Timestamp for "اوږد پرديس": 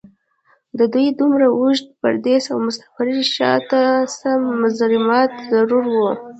1.59-2.43